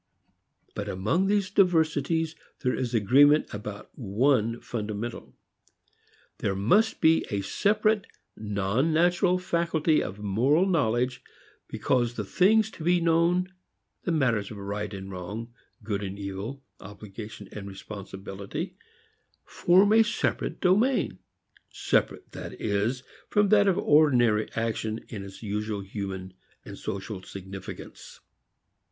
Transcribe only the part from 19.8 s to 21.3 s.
a separate domain,